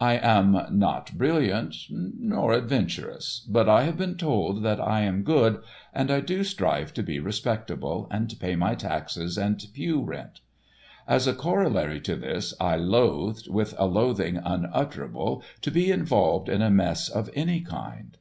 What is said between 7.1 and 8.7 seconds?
respectable, and pay